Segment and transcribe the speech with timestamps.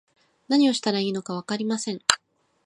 [0.47, 2.01] 何をしたらいいのかわかりません